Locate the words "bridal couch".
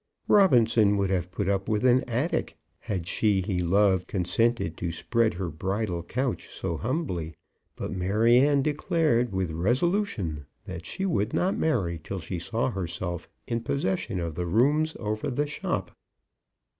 5.51-6.49